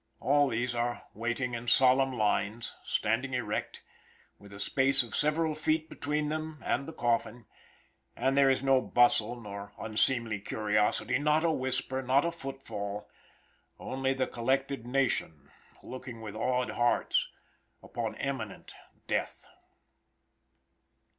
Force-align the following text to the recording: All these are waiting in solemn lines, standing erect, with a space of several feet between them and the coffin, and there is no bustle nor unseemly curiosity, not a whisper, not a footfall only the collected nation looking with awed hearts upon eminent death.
All 0.19 0.47
these 0.47 0.73
are 0.73 1.03
waiting 1.13 1.53
in 1.53 1.67
solemn 1.67 2.11
lines, 2.11 2.75
standing 2.83 3.35
erect, 3.35 3.83
with 4.39 4.51
a 4.51 4.59
space 4.59 5.03
of 5.03 5.15
several 5.15 5.53
feet 5.53 5.89
between 5.91 6.29
them 6.29 6.57
and 6.65 6.87
the 6.87 6.91
coffin, 6.91 7.45
and 8.15 8.35
there 8.35 8.49
is 8.49 8.63
no 8.63 8.81
bustle 8.81 9.39
nor 9.39 9.73
unseemly 9.77 10.39
curiosity, 10.39 11.19
not 11.19 11.43
a 11.43 11.51
whisper, 11.51 12.01
not 12.01 12.25
a 12.25 12.31
footfall 12.31 13.11
only 13.77 14.15
the 14.15 14.25
collected 14.25 14.87
nation 14.87 15.51
looking 15.83 16.19
with 16.19 16.35
awed 16.35 16.71
hearts 16.71 17.27
upon 17.83 18.15
eminent 18.15 18.73
death. 19.05 19.45